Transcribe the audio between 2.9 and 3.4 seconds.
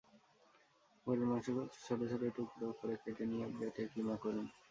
কেটে